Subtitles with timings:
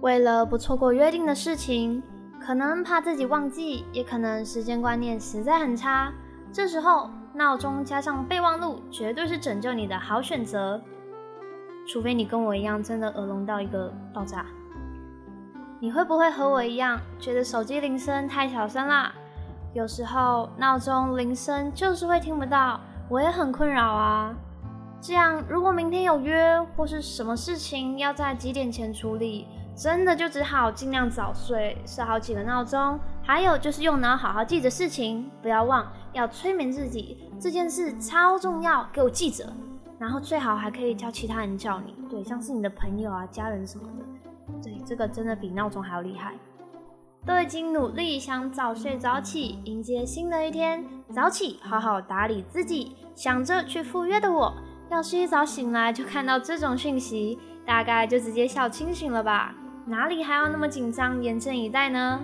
[0.00, 2.02] 为了不错过约定的事情，
[2.40, 6.12] 可能怕自己忘记，也可能时间观念实在很差。
[6.50, 10.80] 这时候，闹钟加上备忘录，绝对是拯救你的好选择。
[11.86, 14.46] 除非你跟我一样，真的耳聋到一个爆炸。
[15.80, 19.12] 你会不会和我一样，觉得手机铃声太小声啦？
[19.74, 24.34] 有时候闹钟铃声就是会听不到，我也很困扰啊。
[25.00, 29.46] 这样，如果明天有约或是什么事情要在几点前处理，
[29.80, 33.00] 真的就只好尽量早睡，设好几个闹钟。
[33.22, 39.50] 还有就是用脑好好记着事情，不要忘，要催眠自己，这件事超重要，给我记着。
[39.98, 44.04] 然后最好还可以叫其他人叫你，对，像是你的朋友啊、家人什么的。
[44.62, 46.34] 对，这个真的比闹钟还要厉害。
[47.24, 54.52] 都已经努力想早睡早起，迎接新的一天，早起好好打理自己，想着去赴约的我。
[54.90, 59.54] 要是一早醒来就看到这种讯息，大概就直接笑清醒了吧？
[59.90, 62.20] 哪里还要那么紧张，严阵以待呢？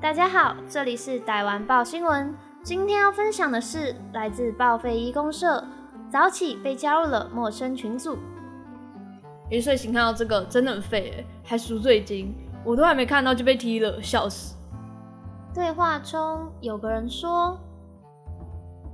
[0.00, 2.34] 大家好，这里是逮完报新闻，
[2.64, 5.62] 今天要分享的是来自报废一公社，
[6.10, 8.18] 早起被加入了陌生群组。
[9.48, 14.56] 一睡醒看到这个真的很废哎，还赎罪金，我都还没看到就被踢了，笑死。
[15.54, 17.56] 对话中有个人说：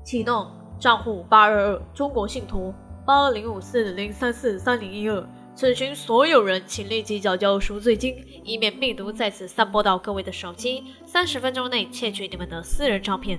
[0.04, 0.46] 启动
[0.78, 2.74] 账户八二二中国信托。
[3.06, 5.26] 八二零五四零三四三零一二，
[5.60, 10.82] 此群所有人，请立即缴交赎罪金，以免病毒再次散播到各位的手机。
[11.04, 13.38] 三十分钟内窃取你们的私人照片。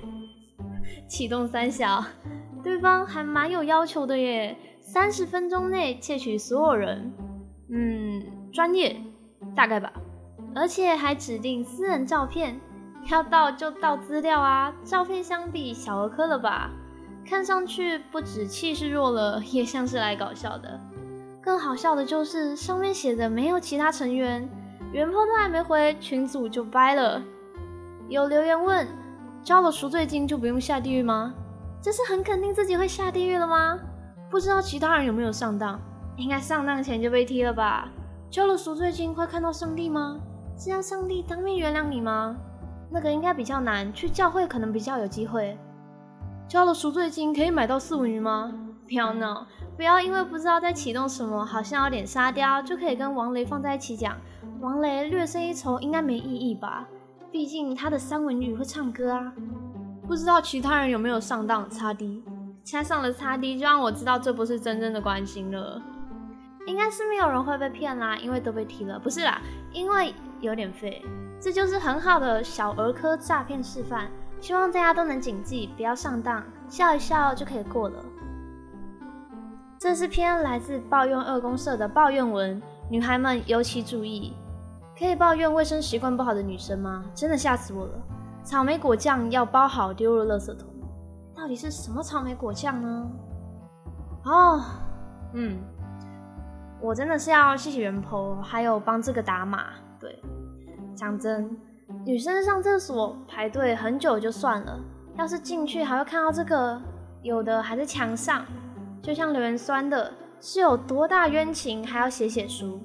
[1.08, 2.04] 启动三小，
[2.62, 4.56] 对方还蛮有要求的耶。
[4.80, 7.12] 三十分钟内窃取所有人，
[7.68, 8.94] 嗯，专业，
[9.56, 9.92] 大概吧。
[10.54, 12.60] 而且还指定私人照片，
[13.10, 14.72] 要盗就盗资料啊。
[14.84, 16.70] 照片相比小儿科了吧？
[17.26, 20.80] 看上去不止气势弱了，也像是来搞笑的。
[21.42, 24.48] 更好笑的就是上面写的没有其他成员，
[24.92, 27.20] 原 po 都还没回，群组就掰了。
[28.08, 28.86] 有留言问：
[29.42, 31.34] 交了赎罪金就不用下地狱吗？
[31.80, 33.76] 这是很肯定自己会下地狱了吗？
[34.30, 35.80] 不知道其他人有没有上当？
[36.16, 37.88] 应该上当前就被踢了吧？
[38.30, 40.20] 交了赎罪金会看到上帝吗？
[40.56, 42.36] 是要上帝当面原谅你吗？
[42.88, 45.58] 那个应该比较难，去教会可能比较有机会。
[46.46, 48.54] 交了赎罪金可以买到四文鱼吗？
[48.86, 49.46] 不要闹！
[49.82, 54.16] 不要因为不知道在启动什么，好像有点沙雕，就可以跟王雷放在一起讲。
[54.60, 56.86] 王雷略胜一筹，应该没意义吧？
[57.32, 59.32] 毕竟他的三文鱼会唱歌啊。
[60.06, 61.68] 不知道其他人有没有上当？
[61.68, 62.22] 擦 D，
[62.62, 65.82] 加上了擦 D，就让我知道这不是真正的关心了。
[66.68, 69.00] 应该是没有人会被骗啦，因为都被踢了。
[69.00, 71.04] 不是啦，因为有点废。
[71.40, 74.08] 这就是很好的小儿科诈骗示范。
[74.40, 77.96] 希望大家都能谨记，不要上当，笑一笑就可以过了。
[79.82, 84.32] 这是篇来自抱怨二公社的抱怨文，女孩们尤其注意。
[84.96, 87.04] 可以抱怨卫生习惯不好的女生吗？
[87.16, 87.92] 真的吓死我了！
[88.44, 90.68] 草莓果酱要包好丢入垃圾桶，
[91.34, 93.10] 到底是什么草莓果酱呢？
[94.24, 94.62] 哦，
[95.32, 95.58] 嗯，
[96.80, 99.64] 我真的是要谢谢元婆，还有帮这个打码。
[99.98, 100.22] 对，
[100.94, 101.50] 讲真。
[102.06, 104.78] 女生上厕所排队很久就算了，
[105.18, 106.80] 要是进去还会看到这个，
[107.22, 108.46] 有的还在墙上，
[109.02, 112.80] 就像留言酸的，是有多大冤情还要写写书？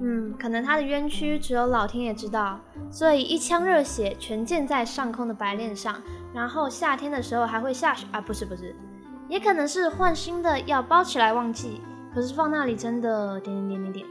[0.00, 2.58] 嗯，可能他的冤屈只有老天爷知道，
[2.90, 5.96] 所以一腔热血全溅在上空的白练上，
[6.34, 8.20] 然后夏天的时候还会下雪啊？
[8.20, 8.74] 不是不是，
[9.28, 11.80] 也可能是换新的要包起来忘记，
[12.14, 14.06] 可是放那里真的点点点点点。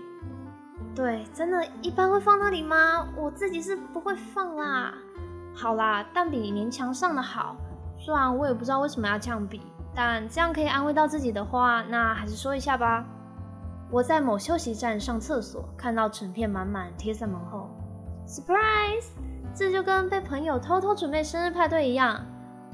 [0.96, 3.08] 对，真的，一般会放那里吗？
[3.18, 4.94] 我自己是不会放啦。
[5.56, 7.56] 好啦，但比粘墙上的好。
[8.00, 9.62] 虽然我也不知道为什么要这样比，
[9.96, 13.06] 但这样可以安慰到自己的话，那还是说一下吧。
[13.92, 17.70] 我在某休息站上厕所，看到成片满满贴在门后
[18.28, 19.06] ，surprise！
[19.56, 22.26] 这就跟被朋友偷偷准备生日派对一样，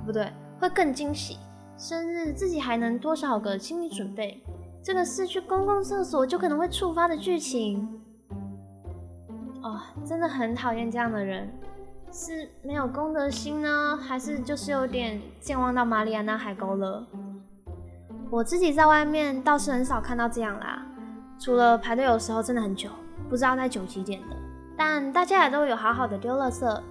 [0.05, 0.31] 不对，
[0.61, 1.37] 会更惊喜。
[1.77, 4.41] 生日自己还能多少个心理准备？
[4.81, 7.85] 这个是去公共厕所就可能会触发的剧情。
[9.61, 11.51] 哦，真的很讨厌这样的人，
[12.11, 17.05] 是没有公德心呢，还是就是有点健忘到马里亚纳海沟了？
[18.31, 20.85] 我自己在外面倒是很少看到这样啦，
[21.39, 22.89] 除了排队有时候真的很久，
[23.29, 24.35] 不知道在久几点的。
[24.75, 26.81] 但大家也都有好好的丢垃圾。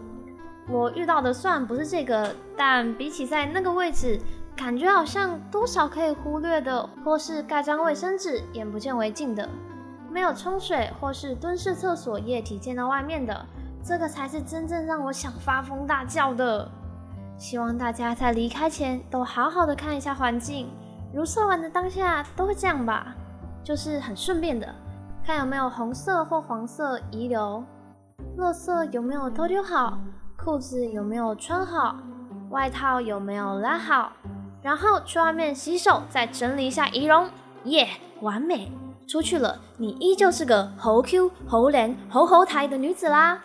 [0.69, 4.21] 我遇到的虽然不是这个，但比起在那个位置，
[4.55, 9.49] 感觉好像多少可以忽略的，或是盖张卫生纸眼不见为净的。
[10.11, 13.47] 没有冲水或是蹲式厕所液体溅到外面的，
[13.83, 16.69] 这个才是真正让我想发疯大叫的。
[17.39, 20.69] 希望大家在离开前都好好的看一下环境，
[21.15, 23.15] 如厕完的当下都会这样吧，
[23.63, 24.69] 就是很顺便的
[25.25, 27.63] 看有没有红色或黄色遗留，
[28.37, 29.99] 垃圾有没有都丢好，
[30.37, 31.97] 裤子有没有穿好，
[32.51, 34.13] 外套有没有拉好，
[34.63, 37.29] 然后去外面洗手，再整理一下仪容，
[37.65, 37.89] 耶，
[38.21, 38.73] 完美！
[39.07, 43.41] 出去了，你依旧是个猴 Q、猴脸、猴猴台的女子啦。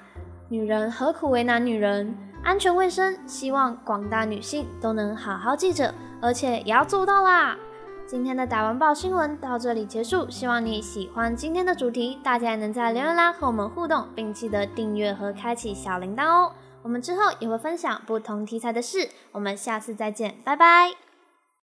[0.53, 2.15] 女人何苦为难女人？
[2.43, 5.91] 安全卫生，希望广大女性都能好好记着，
[6.21, 7.57] 而且也要做到啦。
[8.05, 16.51] 今天的打完报新闻到这里结束，希望你喜欢今天的主题，大家也能在留言栏和我们互动，并记得订阅和开启小铃铛哦。
[16.83, 21.12] 我们之后也会分享不同题材的事，我们下次再见，拜拜。